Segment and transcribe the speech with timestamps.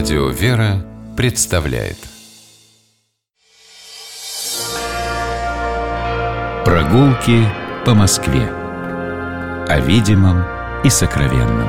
[0.00, 0.82] Радио «Вера»
[1.14, 1.98] представляет
[6.64, 7.46] Прогулки
[7.84, 8.48] по Москве
[9.68, 10.42] О видимом
[10.84, 11.68] и сокровенном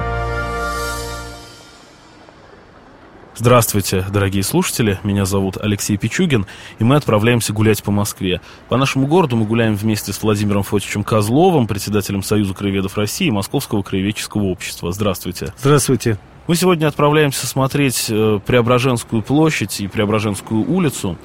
[3.35, 6.45] Здравствуйте, дорогие слушатели, меня зовут Алексей Пичугин,
[6.79, 8.39] и мы отправляемся гулять по Москве.
[8.69, 13.31] По нашему городу мы гуляем вместе с Владимиром Фотичем Козловым, председателем Союза краеведов России и
[13.31, 14.93] Московского краеведческого общества.
[14.93, 15.53] Здравствуйте.
[15.57, 16.17] Здравствуйте.
[16.51, 21.17] Мы сегодня отправляемся смотреть э, Преображенскую площадь и Преображенскую улицу.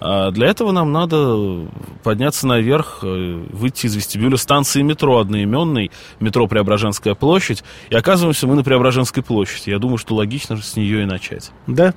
[0.00, 1.66] А для этого нам надо
[2.02, 5.90] подняться наверх, э, выйти из вестибюля станции метро одноименной,
[6.20, 9.70] метро Преображенская площадь, и оказываемся мы на Преображенской площади.
[9.70, 11.52] Я думаю, что логично с нее и начать.
[11.66, 11.94] Да,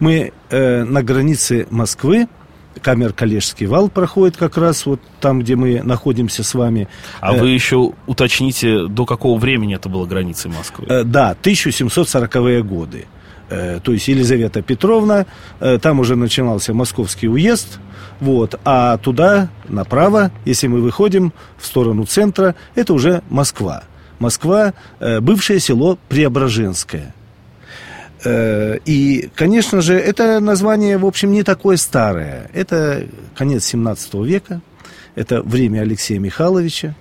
[0.00, 2.26] мы э, на границе Москвы,
[2.82, 6.88] камер Калежский вал проходит как раз вот там, где мы находимся с вами.
[7.20, 10.86] А э, вы еще уточните, до какого времени это было границей Москвы?
[10.88, 13.06] Э, да, 1740-е годы.
[13.48, 15.26] Э, то есть Елизавета Петровна,
[15.60, 17.78] э, там уже начинался московский уезд,
[18.20, 23.84] вот, а туда, направо, если мы выходим в сторону центра, это уже Москва.
[24.18, 27.14] Москва, э, бывшее село Преображенское.
[28.24, 32.50] И, конечно же, это название, в общем, не такое старое.
[32.54, 34.60] Это конец 17 века,
[35.14, 36.94] это время Алексея Михайловича,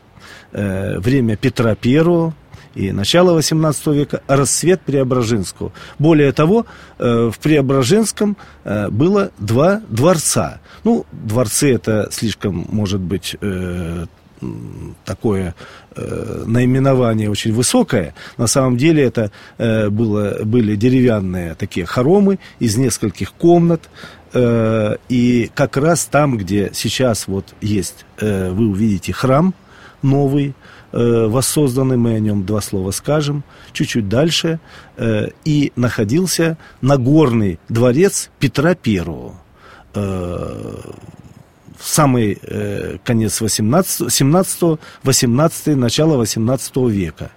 [0.52, 2.34] время Петра Первого,
[2.76, 5.72] и начало 18 века, расцвет Преображенского.
[5.98, 6.66] Более того,
[7.00, 10.60] э, в Преображенском э, было два дворца.
[10.84, 14.06] Ну, дворцы это слишком, может быть, э,
[15.06, 15.56] такое
[15.96, 18.14] э, наименование очень высокое.
[18.38, 23.90] На самом деле это э, было, были деревянные такие хоромы из нескольких комнат.
[24.34, 29.54] Э, и как раз там, где сейчас вот есть, э, вы увидите храм
[30.02, 30.54] новый,
[30.92, 34.60] э, воссозданный, мы о нем два слова скажем, чуть-чуть дальше,
[34.98, 39.36] э, и находился Нагорный дворец Петра Первого.
[41.78, 47.32] В самый э, конец 18, 17 18 начало 18 века.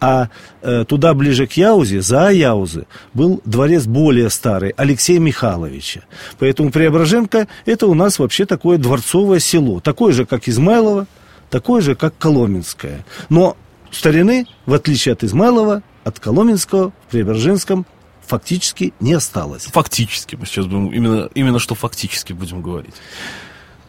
[0.00, 0.28] А
[0.62, 6.02] э, туда ближе к Яузе, за Яузы, был дворец более старый, Алексея Михайловича.
[6.38, 11.06] Поэтому Преображенка это у нас вообще такое дворцовое село, такое же, как Измайлово,
[11.50, 13.04] такое же, как Коломенское.
[13.28, 13.56] Но
[13.90, 17.86] старины, в отличие от Измайлова, от Коломенского в Преображенском
[18.26, 19.64] фактически не осталось.
[19.64, 22.94] Фактически, мы сейчас будем, именно, именно что фактически будем говорить.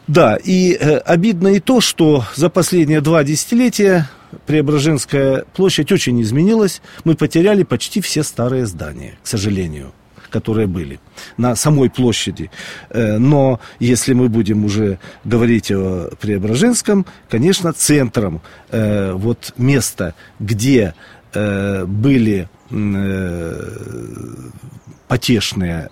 [0.06, 4.08] Да, и э, обидно и то, что за последние два десятилетия
[4.46, 6.82] Преображенская площадь очень изменилась.
[7.04, 9.92] Мы потеряли почти все старые здания, к сожалению
[10.28, 11.00] которые были
[11.38, 12.50] на самой площади.
[12.90, 20.94] Э, но если мы будем уже говорить о Преображенском, конечно, центром э, вот места, где
[21.32, 22.48] э, были
[25.06, 25.88] потешные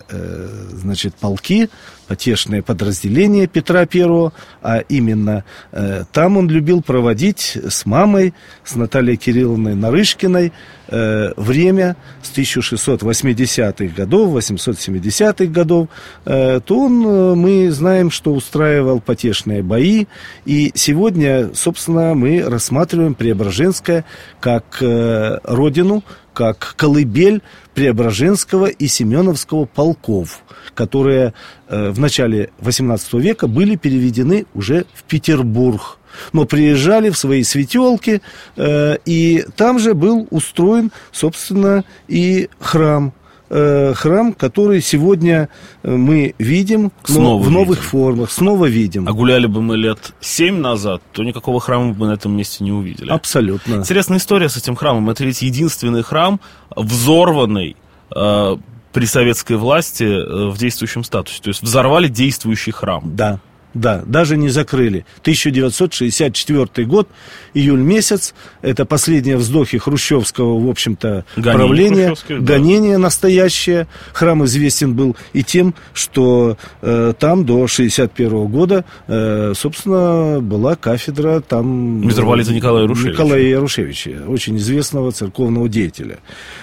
[0.73, 1.69] значит, полки,
[2.05, 4.33] потешные подразделения Петра Первого,
[4.63, 8.35] а именно э, там он любил проводить с мамой,
[8.65, 10.53] с Натальей Кирилловной Нарышкиной
[10.89, 15.89] э, время с 1680-х годов, 870-х годов,
[16.25, 20.07] э, то он, э, мы знаем, что устраивал потешные бои,
[20.45, 24.05] и сегодня, собственно, мы рассматриваем Преображенское
[24.41, 26.05] как э, родину,
[26.35, 27.43] как колыбель
[27.75, 30.43] Преображенского и Семеновского полков,
[30.75, 31.33] которые
[31.69, 35.99] в начале XVIII века были переведены уже в Петербург.
[36.33, 38.23] Но приезжали в свои светелки,
[38.57, 43.13] э, и там же был устроен, собственно, и храм
[43.51, 45.49] э, храм, который сегодня
[45.83, 47.91] мы видим снова в новых видим.
[47.91, 49.09] формах, снова видим.
[49.09, 52.73] А гуляли бы мы лет семь назад, то никакого храма бы на этом месте не
[52.73, 53.11] увидели.
[53.11, 53.77] Абсолютно.
[53.77, 55.11] Интересная история с этим храмом.
[55.11, 56.41] Это ведь единственный храм,
[56.75, 57.77] взорванный
[58.15, 58.57] э,
[58.94, 61.43] при советской власти э, в действующем статусе.
[61.43, 63.03] То есть взорвали действующий храм.
[63.05, 63.41] Да.
[63.75, 65.05] Да, даже не закрыли.
[65.23, 67.09] 1964 год,
[67.55, 73.03] июль месяц, это последние вздохи хрущевского, в общем-то, гонение правления, гонение да.
[73.03, 73.88] настоящее.
[74.12, 81.41] Храм известен был и тем, что э, там до 61 года, э, собственно, была кафедра
[81.41, 82.06] там...
[82.06, 83.12] Митрополита Николая Ярушевича.
[83.12, 86.19] Николая Ярушевича, очень известного церковного деятеля.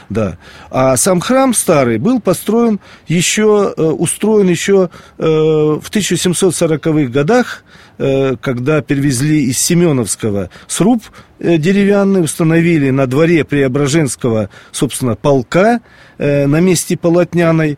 [0.09, 0.37] Да.
[0.69, 5.89] А сам храм старый был построен еще, э, устроен еще э, в
[7.07, 7.63] 1740-х годах
[8.41, 11.03] когда перевезли из Семеновского сруб
[11.39, 15.81] э, деревянный, установили на дворе Преображенского, собственно, полка
[16.17, 17.77] э, на месте полотняной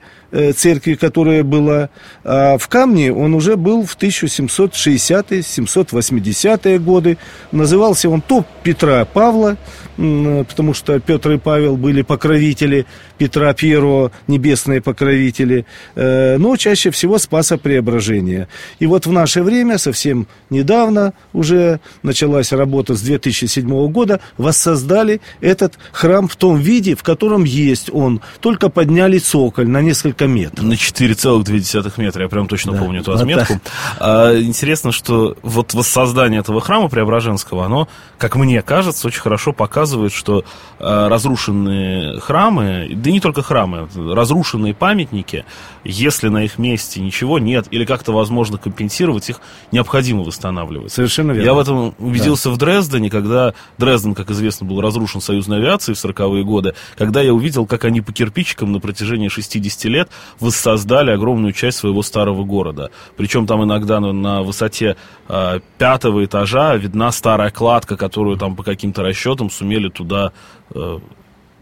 [0.56, 1.92] церкви, которая была.
[2.24, 7.20] А в камне он уже был в 1760-780-е годы.
[7.52, 9.58] Назывался он то Петра Павла,
[9.96, 12.88] потому что Петр и Павел были покровители
[13.20, 18.48] Петра Первого, небесные покровители, но чаще всего Спаса Преображения.
[18.80, 20.13] И вот в наше время, совсем
[20.50, 27.44] недавно уже началась работа с 2007 года, воссоздали этот храм в том виде, в котором
[27.44, 28.22] есть он.
[28.40, 30.66] Только подняли цоколь на несколько метров.
[30.66, 32.80] На 4,2 метра, я прям точно да.
[32.80, 33.60] помню эту отметку.
[34.00, 37.88] А, интересно, что вот воссоздание этого храма Преображенского, оно,
[38.18, 40.44] как мне кажется, очень хорошо показывает, что
[40.80, 45.46] а, разрушенные храмы, да не только храмы, разрушенные памятники,
[45.84, 49.40] если на их месте ничего нет, или как-то возможно компенсировать, их
[49.72, 50.92] необходимо восстанавливать.
[50.92, 51.46] Совершенно верно.
[51.46, 52.56] Я в этом убедился да.
[52.56, 57.34] в Дрездене, когда Дрезден, как известно, был разрушен союзной авиацией в 40-е годы, когда я
[57.34, 60.10] увидел, как они по кирпичикам на протяжении 60 лет
[60.40, 62.92] воссоздали огромную часть своего старого города.
[63.16, 64.98] Причем там иногда на, на высоте
[65.28, 70.34] э, пятого этажа видна старая кладка, которую там по каким-то расчетам сумели туда
[70.74, 71.00] э,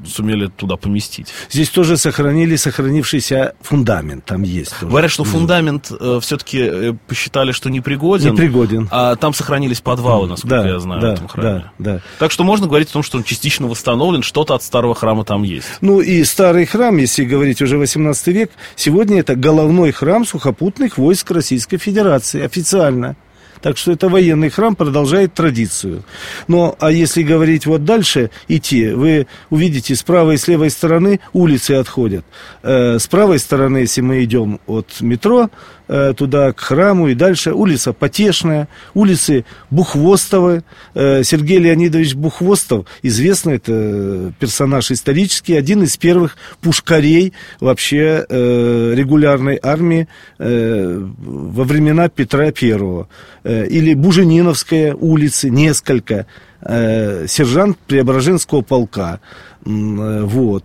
[0.08, 1.28] сумели туда поместить.
[1.50, 4.72] Здесь тоже сохранили сохранившийся фундамент, там есть.
[4.72, 4.88] Тоже.
[4.88, 8.34] Говорят, что фундамент э, все-таки э, посчитали, что непригоден.
[8.34, 8.88] Непригоден.
[8.92, 11.72] А там сохранились подвалы, насколько да, я знаю, да, в этом храме.
[11.78, 12.02] Да, да.
[12.20, 15.44] Так что можно говорить о том, что он частично восстановлен, что-то от старого храма там
[15.44, 15.68] есть.
[15.82, 21.32] Ну и старый храм, если говорить уже 18 век, сегодня это головной храм сухопутных войск
[21.32, 23.16] Российской Федерации, официально.
[23.62, 26.04] Так что это военный храм продолжает традицию.
[26.48, 31.20] Но, а если говорить вот дальше, идти, вы увидите с правой и с левой стороны
[31.34, 32.26] улицы отходят.
[32.64, 35.50] Э, с правой стороны, если мы идем от метро,
[35.94, 37.52] Э, туда, к храму и дальше.
[37.52, 40.64] Улица Потешная, улицы Бухвостовы.
[40.94, 50.08] Э, Сергей Леонидович Бухвостов, известный это персонаж исторический, один из первых пушкарей вообще регулярной армии
[50.38, 53.10] во времена Петра Первого.
[53.66, 56.26] Или Бужениновская улицы, несколько.
[56.64, 59.20] Сержант Преображенского полка.
[59.64, 60.64] Вот.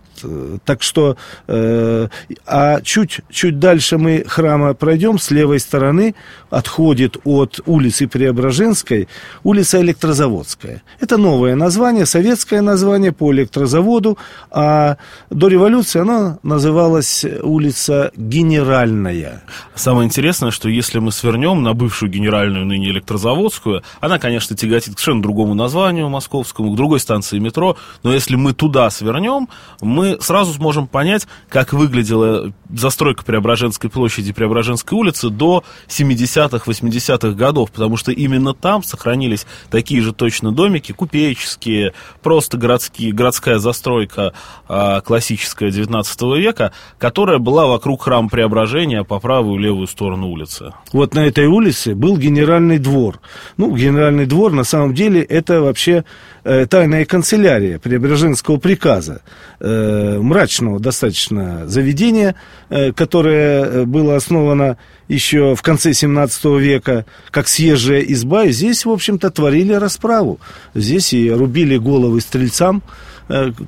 [0.65, 1.17] Так что,
[1.47, 2.07] э,
[2.47, 6.15] а чуть, чуть дальше мы храма пройдем, с левой стороны
[6.49, 9.07] отходит от улицы Преображенской
[9.43, 10.81] улица Электрозаводская.
[10.99, 14.17] Это новое название, советское название по электрозаводу,
[14.49, 14.97] а
[15.29, 19.43] до революции она называлась улица Генеральная.
[19.75, 24.99] Самое интересное, что если мы свернем на бывшую генеральную, ныне электрозаводскую, она, конечно, тяготит к
[24.99, 29.49] совершенно другому названию московскому, к другой станции метро, но если мы туда свернем,
[29.81, 37.71] мы сразу сможем понять, как выглядела застройка Преображенской площади, Преображенской улицы до 70-х, 80-х годов,
[37.71, 44.33] потому что именно там сохранились такие же точно домики, купеческие, просто городские, городская застройка
[44.67, 50.73] а, классическая 19 века, которая была вокруг храма Преображения по правую и левую сторону улицы.
[50.91, 53.19] Вот на этой улице был генеральный двор.
[53.57, 56.03] Ну, генеральный двор, на самом деле, это вообще
[56.43, 59.21] э, тайная канцелярия Преображенского приказа,
[59.59, 62.33] э, мрачного достаточно заведения,
[62.69, 64.77] э, которое э, было основано
[65.07, 70.39] еще в конце 17 века, как съезжая изба, и здесь, в общем-то, творили расправу.
[70.73, 72.81] Здесь и рубили головы стрельцам,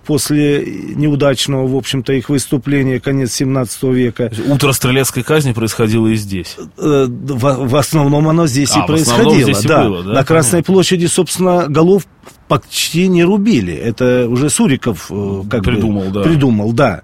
[0.06, 0.63] после
[0.95, 4.31] неудачного, в общем-то, их выступления, конец 17 века.
[4.47, 6.56] Утро стрелецкой казни происходило и здесь.
[6.77, 9.53] Э, в, в основном оно здесь а, и происходило.
[9.53, 9.83] Здесь да.
[9.83, 10.13] И было, да.
[10.13, 12.03] На Красной площади, собственно, голов
[12.49, 13.73] почти не рубили.
[13.73, 16.21] Это уже Суриков э, как придумал, бы, да.
[16.23, 17.03] придумал, да.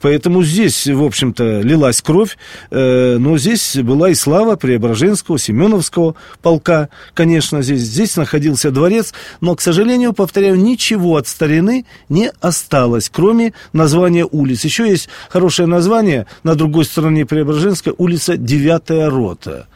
[0.00, 2.38] Поэтому здесь, в общем-то, лилась кровь,
[2.70, 7.80] э, но здесь была и слава Преображенского, Семеновского полка, конечно, здесь.
[7.80, 14.64] Здесь находился дворец, но, к сожалению, повторяю, ничего от старины не осталось, кроме названия улиц.
[14.64, 19.66] Еще есть хорошее название на другой стороне Преображенской, улица Девятая Рота.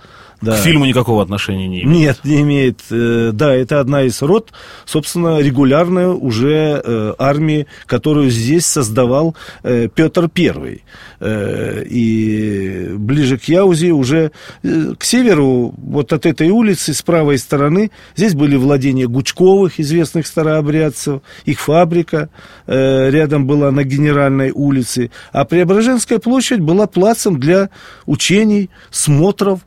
[0.40, 0.52] Да.
[0.52, 1.99] К фильму никакого отношения не имеет.
[1.99, 2.80] Нет, не имеет.
[2.90, 4.52] Э, да, это одна из рот,
[4.85, 10.85] собственно, регулярной уже э, армии, которую здесь создавал э, Петр Первый.
[11.21, 14.30] И ближе к Яузе уже
[14.62, 21.23] к северу, вот от этой улицы, с правой стороны, здесь были владения Гучковых, известных старообрядцев,
[21.45, 22.28] их фабрика
[22.68, 27.71] рядом была на Генеральной улице, а Преображенская площадь была плацем для
[28.07, 29.61] учений, смотров,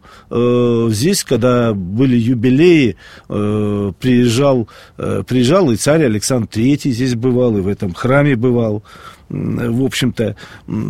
[0.91, 2.95] здесь, когда были юбилеи,
[3.29, 8.83] э, приезжал, э, приезжал и царь Александр Третий здесь бывал, и в этом храме бывал
[9.31, 10.35] в общем-то,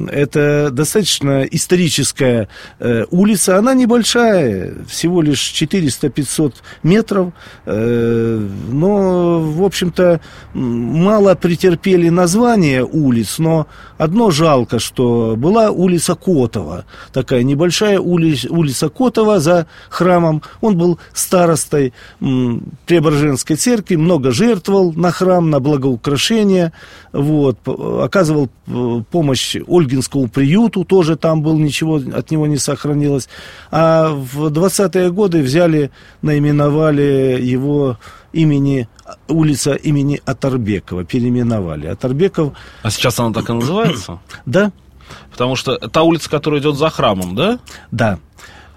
[0.09, 2.47] это достаточно историческая
[2.79, 3.57] э, улица.
[3.57, 7.33] Она небольшая, всего лишь 400-500 метров,
[7.65, 10.21] но, в общем-то,
[10.53, 19.39] мало претерпели название улиц, но одно жалко, что была улица Котова, такая небольшая улица Котова
[19.39, 20.41] за храмом.
[20.61, 26.71] Он был старостой Преображенской церкви, много жертвовал на храм, на благоукрашение,
[27.11, 28.49] вот, оказывал
[29.11, 33.27] помощь Ольгинскому приюту, тоже там был, ничего от него не сохранилось.
[33.71, 35.91] А в 20-е годы взяли,
[36.21, 37.97] наименовали его
[38.33, 38.87] имени,
[39.27, 41.87] улица имени Атарбекова, переименовали.
[41.87, 42.53] Атарбеков...
[42.83, 44.19] А сейчас она так и называется?
[44.45, 44.71] Да.
[45.29, 47.59] Потому что та улица, которая идет за храмом, да?
[47.91, 48.19] Да.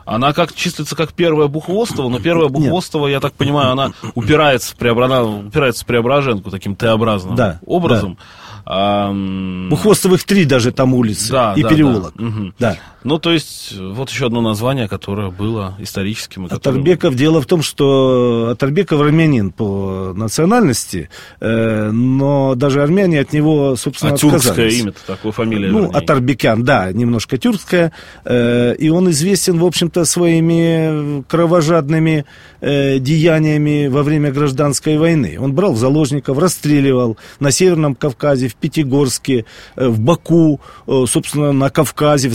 [0.04, 4.76] Она как числится как первая Бухвостова, но первая Бухвостова, я так понимаю, она упирается в,
[4.76, 5.22] преобра...
[5.22, 8.18] упирается в Преображенку таким Т-образным да, образом.
[8.18, 8.24] Да.
[8.66, 12.12] А, У Хвостовых три даже там улицы да, и да, переулок.
[12.16, 12.24] Да.
[12.24, 12.52] Угу.
[12.58, 12.76] да.
[13.04, 16.46] Ну, то есть, вот еще одно название, которое было историческим.
[16.46, 17.16] Атарбеков, которое...
[17.16, 24.12] дело в том, что Атарбеков армянин по национальности, э, но даже армяне от него, собственно,
[24.12, 24.42] а отказались.
[24.44, 25.70] тюркское имя такое фамилия.
[25.70, 25.90] Ну.
[25.92, 27.92] Атарбекян, да, немножко тюркская.
[28.24, 32.24] Э, и он известен, в общем-то, своими кровожадными
[32.62, 35.36] э, деяниями во время гражданской войны.
[35.38, 39.44] Он брал в заложников, расстреливал на Северном Кавказе, в Пятигорске,
[39.76, 42.34] э, в Баку, э, собственно, на Кавказе, в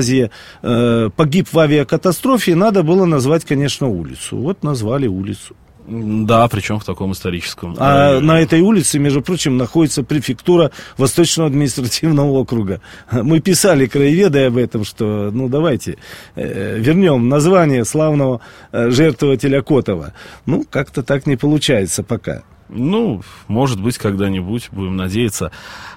[0.00, 0.30] Закавказье.
[0.62, 4.36] Э, погиб в авиакатастрофе, надо было назвать, конечно, улицу.
[4.36, 5.54] Вот назвали улицу.
[5.86, 7.74] Да, причем в таком историческом.
[7.78, 12.80] А на этой улице, между прочим, находится префектура Восточного административного округа.
[13.10, 15.96] Мы писали краеведы об этом, что, ну, давайте
[16.36, 18.40] э, вернем название славного
[18.72, 20.12] э, жертвователя Котова.
[20.46, 22.42] Ну, как-то так не получается пока.
[22.72, 25.50] Ну, может быть, когда-нибудь, будем надеяться.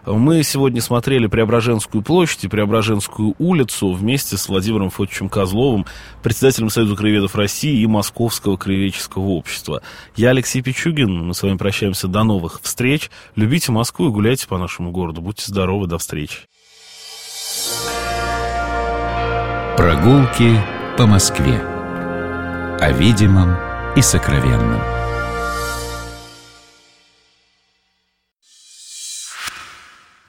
[0.05, 5.85] Мы сегодня смотрели Преображенскую площадь и Преображенскую улицу вместе с Владимиром Фотовичем Козловым,
[6.23, 9.83] председателем Союза краеведов России и Московского краеведческого общества.
[10.15, 13.11] Я Алексей Пичугин, мы с вами прощаемся до новых встреч.
[13.35, 15.21] Любите Москву и гуляйте по нашему городу.
[15.21, 16.39] Будьте здоровы, до встречи.
[19.77, 20.59] Прогулки
[20.97, 21.61] по Москве.
[22.79, 23.55] О видимом
[23.95, 24.92] и сокровенном.